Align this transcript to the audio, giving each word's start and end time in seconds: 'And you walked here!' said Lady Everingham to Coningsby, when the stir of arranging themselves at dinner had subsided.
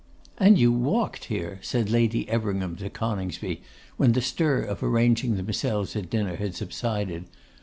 'And 0.39 0.57
you 0.57 0.71
walked 0.71 1.25
here!' 1.25 1.59
said 1.61 1.91
Lady 1.91 2.27
Everingham 2.27 2.75
to 2.77 2.89
Coningsby, 2.89 3.61
when 3.97 4.13
the 4.13 4.19
stir 4.23 4.63
of 4.63 4.81
arranging 4.81 5.35
themselves 5.35 5.95
at 5.95 6.09
dinner 6.09 6.37
had 6.37 6.55
subsided. 6.55 7.25